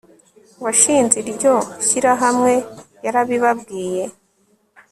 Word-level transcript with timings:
washinze 0.63 1.15
iryo 1.31 1.53
shyirahamwe 1.87 2.53
yarabibabwiye 3.05 4.03